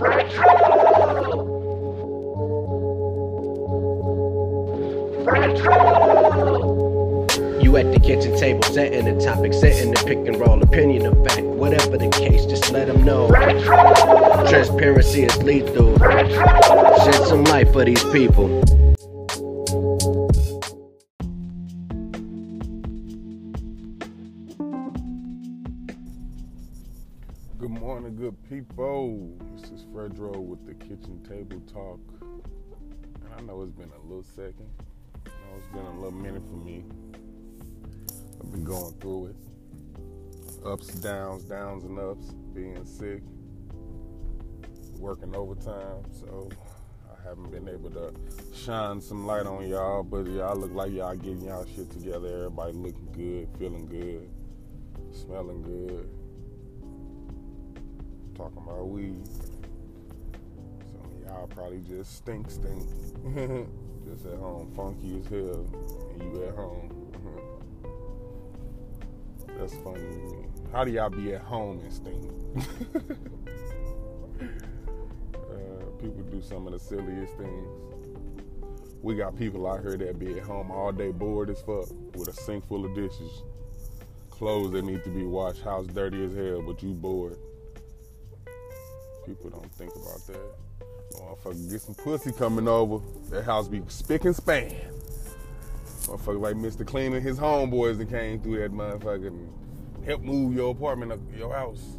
[0.00, 0.06] You
[7.76, 11.42] at the kitchen table, setting the topic, setting the pick and roll, opinion of fact,
[11.42, 13.28] whatever the case, just let them know.
[14.48, 15.98] Transparency is lethal.
[15.98, 18.48] Shed some light for these people.
[27.58, 28.89] Good morning, good people.
[29.20, 32.00] This is Fredro with the Kitchen Table Talk.
[32.22, 34.70] And I know it's been a little second.
[35.26, 36.84] I know it's been a little minute for me.
[38.42, 39.36] I've been going through it.
[40.64, 43.22] Ups, downs, downs and ups, being sick,
[44.98, 46.02] working overtime.
[46.12, 46.48] So
[47.06, 48.14] I haven't been able to
[48.54, 52.44] shine some light on y'all, but y'all look like y'all getting y'all shit together.
[52.44, 54.30] Everybody looking good, feeling good,
[55.12, 56.08] smelling good
[58.40, 59.26] talking about weed.
[60.86, 62.86] Some of y'all probably just stink, stink.
[64.08, 65.66] just at home, funky as hell,
[66.12, 66.90] and you at home.
[69.58, 70.46] That's funny.
[70.72, 72.24] How do y'all be at home and stink?
[75.34, 77.68] uh, people do some of the silliest things.
[79.02, 82.28] We got people out here that be at home all day bored as fuck with
[82.28, 83.42] a sink full of dishes,
[84.30, 87.36] clothes that need to be washed, house dirty as hell, but you bored.
[89.26, 90.54] People don't think about that.
[91.14, 93.04] Motherfucker, get some pussy coming over.
[93.30, 94.74] That house be spick and span.
[96.02, 96.86] Motherfucker like Mr.
[96.86, 99.52] Clean and his homeboys that came through that motherfucker and
[100.04, 101.98] help move your apartment up your house.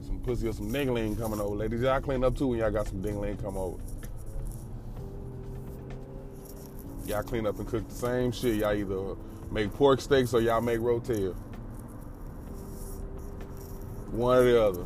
[0.00, 1.54] Some pussy or some dingling coming over.
[1.54, 3.80] Ladies, y'all clean up too when y'all got some dingling come over.
[7.04, 8.56] Y'all clean up and cook the same shit.
[8.56, 9.16] Y'all either
[9.50, 11.34] make pork steaks or y'all make rotel.
[14.10, 14.84] One or the other.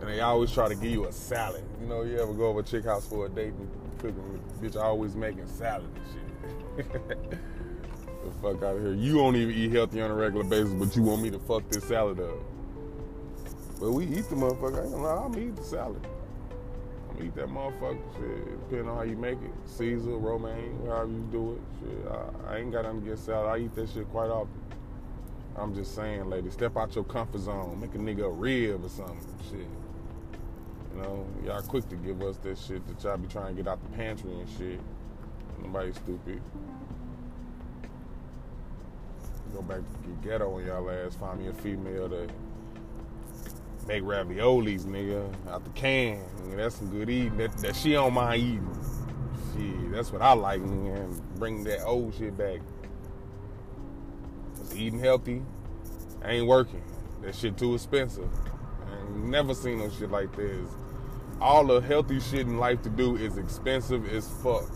[0.00, 1.64] And they always try to give you a salad.
[1.80, 4.76] You know, you ever go over a chick house for a date and cooking, bitch
[4.76, 7.30] always making salad and shit.
[7.30, 8.94] the fuck out of here.
[8.94, 11.68] You don't even eat healthy on a regular basis, but you want me to fuck
[11.68, 12.38] this salad up.
[13.78, 14.80] But we eat the motherfucker.
[14.80, 16.06] I ain't gonna lie, I'm eat the salad.
[17.10, 18.60] I'm eat that motherfucker shit.
[18.68, 19.52] Depending on how you make it.
[19.66, 21.60] Caesar, romaine, however you do it.
[21.80, 22.12] Shit.
[22.12, 23.50] I, I ain't got nothing against salad.
[23.50, 24.60] I eat that shit quite often.
[25.56, 27.78] I'm just saying, lady, step out your comfort zone.
[27.80, 29.20] Make a nigga a rib or something.
[29.50, 29.66] Shit.
[31.00, 33.80] Know, y'all quick to give us that shit that y'all be trying to get out
[33.82, 34.80] the pantry and shit.
[35.62, 36.42] Nobody stupid.
[39.54, 41.14] Go back to get ghetto on y'all ass.
[41.14, 42.28] Find me a female to
[43.86, 46.22] make raviolis, nigga, out the can.
[46.42, 47.38] Nigga, that's some good eating.
[47.38, 48.78] That, that she don't mind eating.
[49.54, 50.96] Shit, that's what I like, nigga.
[50.96, 52.60] And bring that old shit back.
[54.58, 55.42] Cause eating healthy
[56.26, 56.82] ain't working.
[57.22, 58.28] That shit too expensive.
[58.86, 60.68] I ain't never seen no shit like this
[61.40, 64.70] all the healthy shit in life to do is expensive as fuck.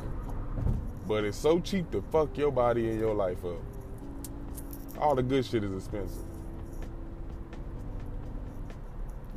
[1.07, 3.61] But it's so cheap to fuck your body and your life up.
[4.99, 6.25] All the good shit is expensive.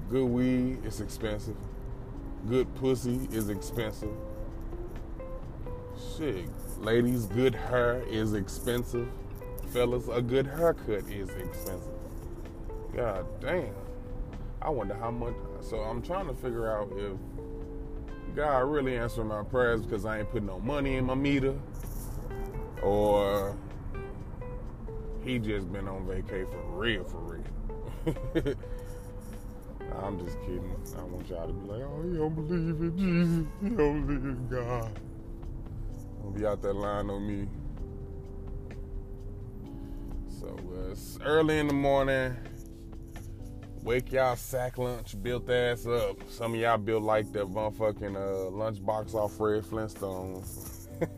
[0.09, 1.57] Good weed is expensive.
[2.47, 4.15] Good pussy is expensive.
[6.15, 6.49] Shit,
[6.79, 9.09] ladies, good hair is expensive.
[9.73, 11.91] Fellas, a good haircut is expensive.
[12.95, 13.86] God damn.
[14.61, 15.35] I wonder how much.
[15.61, 17.17] So I'm trying to figure out if
[18.35, 21.55] God really answered my prayers because I ain't put no money in my meter,
[22.81, 23.55] or
[25.23, 28.55] he just been on vacay for real, for real.
[30.03, 30.75] I'm just kidding.
[30.97, 33.45] I want y'all to be like, oh, you don't believe in Jesus.
[33.61, 34.99] You don't believe in God.
[36.21, 37.47] Don't be out that line on me.
[40.39, 42.35] So uh, it's early in the morning.
[43.87, 46.17] Wake y'all sack lunch built ass up.
[46.29, 50.43] Some of y'all built like that motherfucking uh, lunchbox off Fred Flintstone.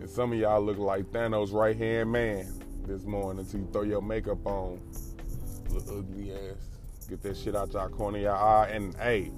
[0.00, 2.52] and some of y'all look like Thanos' right hand man
[2.88, 4.80] this morning until you throw your makeup on.
[5.68, 7.06] Little ugly ass.
[7.08, 8.70] Get that shit out y'all corner of your eye.
[8.70, 9.30] And hey,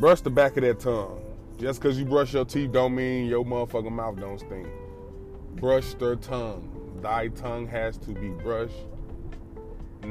[0.00, 1.22] brush the back of that tongue.
[1.56, 4.66] Just cause you brush your teeth don't mean your motherfucking mouth don't stink.
[5.54, 6.98] Brush their tongue.
[7.00, 8.74] Thy tongue has to be brushed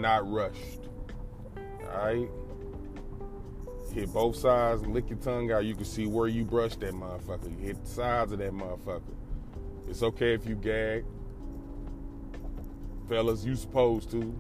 [0.02, 0.80] not rushed.
[1.86, 2.30] Alright?
[3.94, 5.66] Hit both sides, lick your tongue out.
[5.66, 7.52] You can see where you brushed that motherfucker.
[7.52, 9.14] You hit the sides of that motherfucker.
[9.88, 11.06] It's okay if you gag.
[13.08, 14.34] Fellas, you supposed to.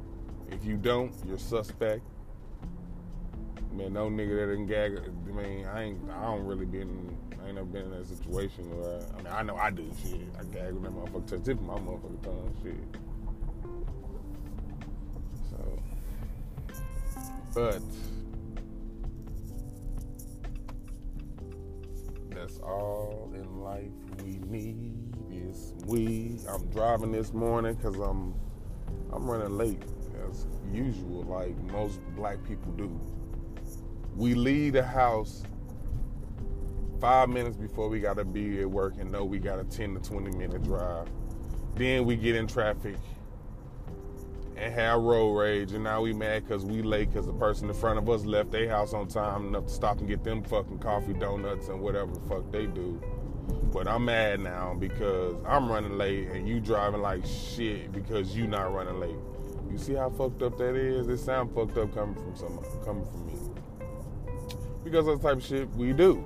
[0.49, 2.01] If you don't, you're suspect.
[3.71, 4.99] Man, no nigga that didn't gag.
[4.99, 6.09] I mean, I ain't.
[6.11, 7.15] I don't really been.
[7.43, 9.01] I ain't never been in that situation where.
[9.01, 10.21] I, I mean, I know I do shit.
[10.39, 12.55] I gag when that motherfucker touch my motherfucking tongue.
[12.63, 13.02] Shit.
[17.53, 17.81] But
[22.31, 23.91] that's all in life
[24.23, 26.39] we need is we.
[26.49, 28.33] I'm driving this morning because I'm
[29.11, 29.83] I'm running late
[30.27, 32.99] as usual, like most black people do.
[34.15, 35.43] We leave the house
[36.99, 39.99] five minutes before we gotta be at work and know we got a 10 to
[39.99, 41.07] 20 minute drive.
[41.75, 42.95] Then we get in traffic
[44.57, 47.75] and have road rage, and now we mad because we late because the person in
[47.75, 50.79] front of us left their house on time enough to stop and get them fucking
[50.79, 53.01] coffee, donuts, and whatever the fuck they do.
[53.73, 58.47] But I'm mad now because I'm running late and you driving like shit because you
[58.47, 59.15] not running late.
[59.71, 61.07] You see how fucked up that is?
[61.07, 63.33] It sound fucked up coming from some coming from me.
[64.83, 66.23] Because that's the type of shit we do.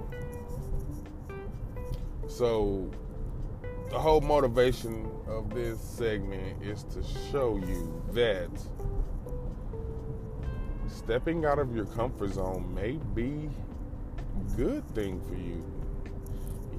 [2.28, 2.92] So
[3.90, 7.02] the whole motivation of this segment is to
[7.32, 8.50] show you that
[10.88, 13.50] stepping out of your comfort zone may be
[14.18, 15.64] a good thing for you.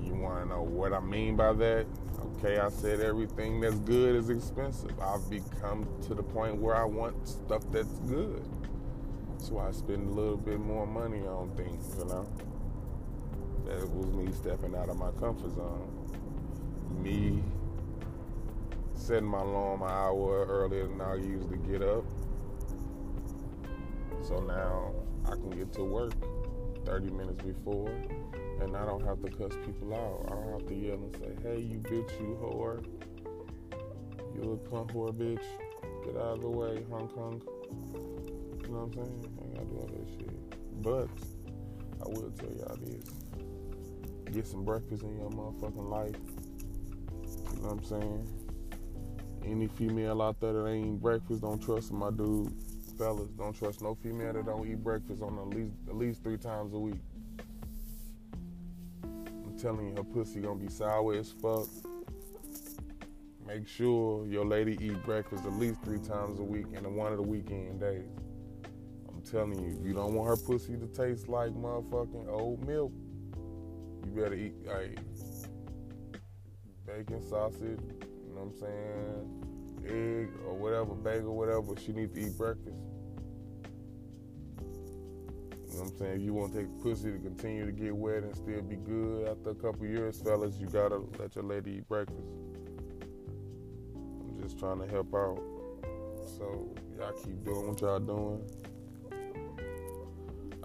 [0.03, 1.87] You want to know what I mean by that?
[2.37, 4.93] Okay, I said everything that's good is expensive.
[5.01, 8.45] I've become to the point where I want stuff that's good.
[9.39, 12.27] So I spend a little bit more money on things, you know?
[13.65, 15.99] That was me stepping out of my comfort zone
[16.91, 17.43] me
[18.95, 22.05] setting my alarm an hour earlier than I usually get up.
[24.23, 24.93] So now
[25.25, 26.13] I can get to work
[26.85, 27.91] 30 minutes before
[28.61, 30.27] and I don't have to cuss people out.
[30.27, 32.85] I don't have to yell and say, hey, you bitch, you whore.
[34.35, 35.45] You little cunt whore bitch.
[36.05, 37.41] Get out of the way, Hong Kong.
[38.63, 39.39] You know what I'm saying?
[39.41, 40.83] I ain't gotta do all that shit.
[40.83, 41.09] But
[42.05, 43.05] I will tell y'all this.
[44.33, 46.17] Get some breakfast in your motherfucking life
[47.69, 48.29] know what I'm saying?
[49.45, 52.53] Any female out there that ain't breakfast, don't trust my dude.
[52.97, 56.37] Fellas, don't trust no female that don't eat breakfast on at least at least three
[56.37, 57.01] times a week.
[59.05, 61.67] I'm telling you, her pussy gonna be sour as fuck.
[63.47, 67.19] Make sure your lady eat breakfast at least three times a week and one of
[67.19, 68.11] the weekend days.
[69.09, 72.93] I'm telling you, if you don't want her pussy to taste like motherfucking old milk,
[74.05, 74.55] you better eat.
[74.65, 74.97] Hey,
[76.89, 79.29] bacon, sausage, you know what I'm saying,
[79.85, 82.79] egg or whatever, bagel, whatever, she needs to eat breakfast.
[85.69, 86.13] You know what I'm saying?
[86.21, 89.29] If you want to take pussy to continue to get wet and still be good
[89.29, 92.27] after a couple years, fellas, you gotta let your lady eat breakfast.
[93.95, 95.43] I'm just trying to help out.
[96.39, 98.43] So y'all keep doing what y'all doing.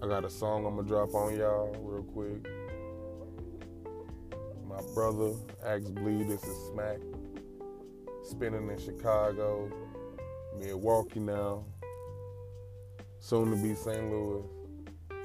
[0.02, 2.48] I got a song I'm gonna drop on y'all real quick
[4.74, 5.34] my brother,
[5.66, 6.30] Axe Bleed.
[6.30, 6.98] This is Smack.
[8.24, 9.72] Spinning in Chicago,
[10.58, 11.64] Milwaukee now.
[13.20, 14.10] Soon to be St.
[14.10, 14.44] Louis.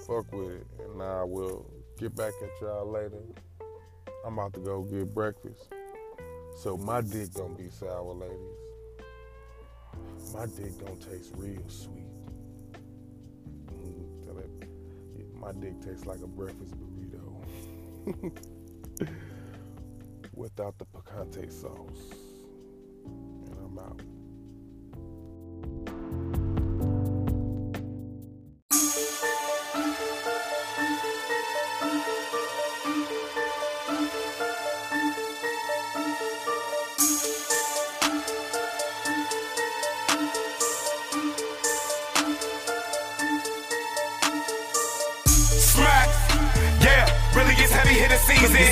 [0.06, 0.66] Fuck with it.
[0.80, 1.64] And I will
[1.98, 3.22] get back at y'all later.
[4.26, 5.72] I'm about to go get breakfast.
[6.56, 8.36] So my dick don't be sour, ladies.
[10.34, 12.04] My dick don't taste real sweet.
[13.72, 14.18] Mm,
[15.40, 18.44] my dick tastes like a breakfast burrito.
[20.38, 22.17] without the picante sauce.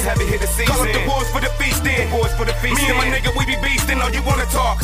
[0.06, 0.70] Heavy hit the season.
[0.70, 2.06] Call up the boys for the feasting.
[2.14, 2.78] Boys for the feasting.
[2.78, 3.98] Me and my nigga, we be beasting.
[3.98, 4.78] All oh, you wanna talk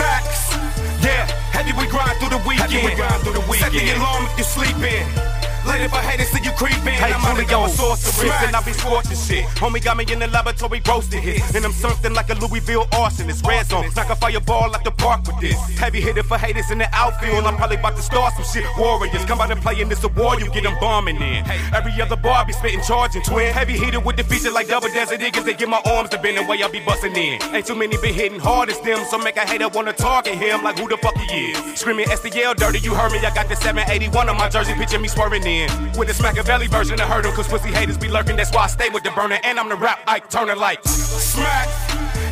[0.00, 0.56] facts?
[1.04, 2.72] Yeah, heavy we grind through the weekend.
[2.72, 3.76] Heavy we grind through the weekend.
[3.76, 5.41] Set the alarm if you sleeping.
[5.66, 6.98] Later if I hate it, see you creeping.
[6.98, 9.44] Hey, I'm Julio, sorceress, and I be scorching shit.
[9.62, 11.54] Homie got me in the laboratory roasting hits.
[11.54, 13.46] And I'm something like a Louisville arsonist.
[13.46, 15.56] Red zone, knock a fireball at the park with this.
[15.78, 17.44] Heavy hitter for haters in the outfield.
[17.44, 18.66] I'm probably about to start some shit.
[18.76, 21.46] Warriors, come out and play in this war, you get them bombing in.
[21.72, 23.52] Every other bar be spitting, charging twin.
[23.52, 25.44] Heavy hitter with the feature like double desert niggas.
[25.44, 27.40] They get my arms to bend the way I be busting in.
[27.54, 30.64] Ain't too many been hitting hard as them, so make a hater wanna target him
[30.64, 31.78] like who the fuck he is.
[31.78, 33.18] Screaming STL dirty, you heard me.
[33.18, 35.51] I got the 781 on my jersey, picture me swerving in.
[35.98, 38.88] With the Machiavelli version of hurdle, cause pussy haters be lurking, that's why I stay
[38.88, 39.38] with the burner.
[39.44, 41.68] And I'm the rap Ike Turner like smack.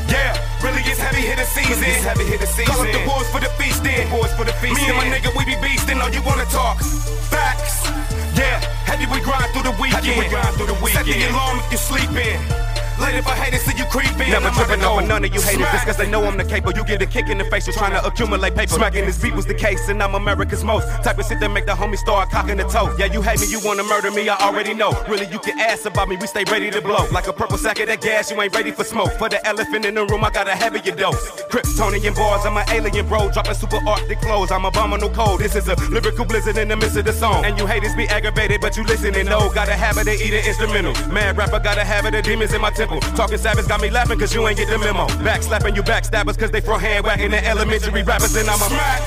[0.09, 0.35] Yeah,
[0.65, 1.85] really it's heavy hitter season.
[1.85, 2.73] It's heavy hitter season.
[2.73, 4.09] Call up the boys for the feasting.
[4.09, 4.89] Boys for the feasting.
[4.89, 5.99] Me and my nigga, we be beastin'.
[5.99, 6.81] Know you wanna talk
[7.29, 7.87] facts?
[8.35, 8.59] Yeah,
[8.89, 10.03] heavy we grind through the weekend.
[10.03, 11.05] Heavy we grind through the weekend.
[11.05, 12.71] Set the alarm if you sleepin' sleeping.
[13.01, 14.10] Later for haters, see you creeping.
[14.31, 16.71] Never tripping over none of you haters just cause they know I'm the caper.
[16.75, 18.73] You get a kick in the face, you're trying to accumulate paper.
[18.73, 20.87] Smacking this beat was the case, and I'm America's most.
[21.03, 22.95] Type of shit that make the homie start cocking the toe.
[22.97, 24.93] Yeah, you hate me, you wanna murder me, I already know.
[25.09, 27.07] Really, you can ask about me, we stay ready to blow.
[27.11, 29.11] Like a purple sack of that gas, you ain't ready for smoke.
[29.19, 31.43] For the elephant in the room, I got a heavier dose.
[31.51, 33.33] Kryptonian bars, I'm an alien bro.
[33.33, 35.41] Dropping super arctic clothes, I'm abominable cold.
[35.41, 37.45] This is a lyrical blizzard in the midst of the song.
[37.45, 39.27] And you haters be aggravated, but you listening.
[39.27, 40.93] No, got a habit of eating instrumental.
[41.11, 43.01] Mad rapper got a habit of demons in my temple.
[43.19, 45.09] Talking savage got me laughing cause you ain't get the memo.
[45.25, 49.01] Backslapping you backstabbers cause they throw hand whacking the elementary rappers and I'm a smack.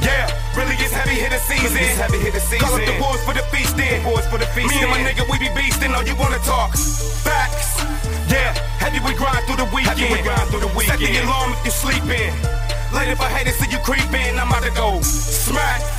[0.00, 0.24] Yeah,
[0.56, 1.76] really it's heavy hitter season.
[1.76, 2.64] It's heavy hitter season.
[2.64, 4.00] Call up the boys for the feast then.
[4.02, 5.92] Boys for the feast Me and my nigga, we be beastin'.
[5.92, 7.76] All you wanna talk facts.
[8.32, 10.00] Yeah, heavy we grind through the weekend.
[10.00, 10.96] Heavy we grind through the weekend.
[10.96, 12.32] Set the alarm if you sleepin'.
[12.96, 14.40] Later if I haters see you creepin'.
[14.40, 15.97] I'm about to go smack.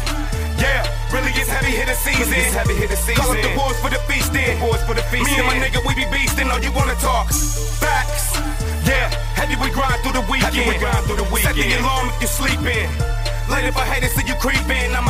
[0.60, 2.34] Yeah, really it's heavy hitter season.
[2.36, 3.24] It's heavy hitter season.
[3.24, 4.60] Call up the boys for the feast then.
[4.60, 6.52] Boys for the feast Me and my nigga, we be beastin'.
[6.52, 7.32] All you wanna talk
[7.80, 8.36] facts.
[8.86, 9.08] Yeah,
[9.40, 10.54] heavy we grind through the weekend.
[10.54, 11.56] Heavy we grind through the weekend.
[11.56, 12.90] Set the alarm if you sleeping.
[13.50, 15.10] Later if I haters see you creeping, I'm